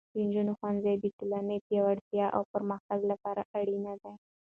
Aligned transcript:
د 0.13 0.15
نجونو 0.27 0.51
ښوونځی 0.59 0.95
د 0.99 1.05
ټولنې 1.17 1.57
پیاوړتیا 1.67 2.25
او 2.35 2.41
پرمختګ 2.53 2.99
لپاره 3.11 3.41
اړین 3.59 3.85
دی. 4.03 4.13